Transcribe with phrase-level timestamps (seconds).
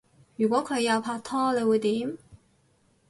[0.35, 2.17] 如果佢有拍拖你會點？